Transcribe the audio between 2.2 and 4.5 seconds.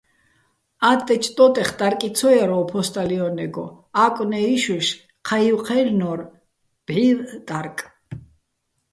ჲარ ო ფო́სტალიონეგო, ა́კვნე